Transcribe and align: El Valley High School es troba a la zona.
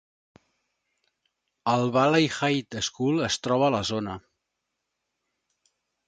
El 1.73 1.83
Valley 1.97 2.23
High 2.37 2.79
School 2.87 3.21
es 3.27 3.37
troba 3.47 3.67
a 3.67 3.75
la 3.75 3.81
zona. 3.91 4.15